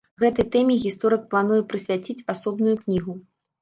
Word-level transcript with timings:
Гэтай 0.21 0.45
тэме 0.55 0.77
гісторык 0.85 1.23
плануе 1.35 1.61
прысвяціць 1.69 2.19
асобную 2.37 2.77
кнігу. 2.85 3.21